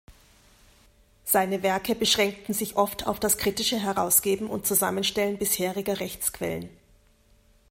Seine 1.25 1.61
Werke 1.61 1.93
beschränkten 1.93 2.55
sich 2.55 2.75
oft 2.75 3.05
auf 3.05 3.19
das 3.19 3.37
kritische 3.37 3.79
Herausgeben 3.79 4.47
und 4.49 4.65
Zusammenstellen 4.65 5.37
bisheriger 5.37 5.99
Rechtsquellen. 5.99 6.69